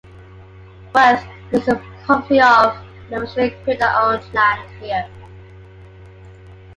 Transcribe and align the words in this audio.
"Worth" 0.95 1.23
means 1.51 1.69
"property 2.07 2.41
of" 2.41 2.75
and 2.75 3.11
the 3.11 3.19
Mercian 3.19 3.51
Crida 3.63 4.01
owned 4.03 4.33
land 4.33 4.67
here. 4.79 5.07